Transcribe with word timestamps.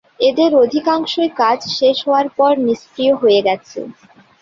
এদের 0.21 0.51
অধিকাংশই 0.63 1.29
কাজ 1.41 1.59
শেষ 1.77 1.97
হওয়ার 2.05 2.27
পর 2.37 2.53
নিষ্কিয় 2.65 3.13
হয়ে 3.15 3.41
গেছে। 3.47 3.79